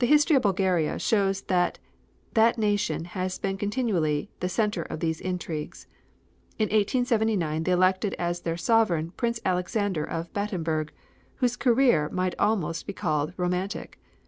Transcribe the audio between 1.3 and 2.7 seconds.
that that